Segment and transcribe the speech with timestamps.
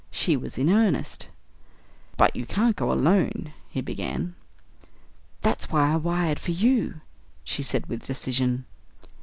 [0.09, 1.27] She was in earnest.
[2.17, 4.33] "But you can't go alone" he began.
[5.41, 7.01] "That's why I wired for you,"
[7.43, 8.65] she said with decision.